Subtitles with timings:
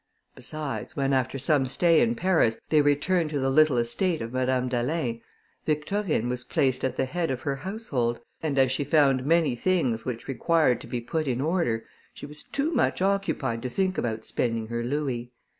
[0.33, 4.67] Besides, when after some stay in Paris, they returned to the little estate of Madame
[4.67, 5.21] d'Alin,
[5.67, 10.03] Victorine was placed at the head of her household, and as she found many things
[10.03, 11.85] which required to be put in order,
[12.15, 15.29] she was too much occupied to think about spending her louis.